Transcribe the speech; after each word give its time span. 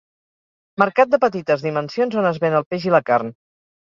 Mercat 0.83 1.11
de 1.11 1.19
petites 1.25 1.65
dimensions 1.67 2.19
on 2.23 2.31
es 2.31 2.41
ven 2.47 2.57
el 2.61 2.67
peix 2.73 2.89
i 2.89 2.95
la 2.97 3.07
carn. 3.11 3.31